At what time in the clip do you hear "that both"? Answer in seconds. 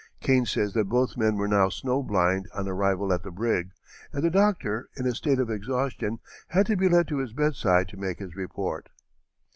0.73-1.15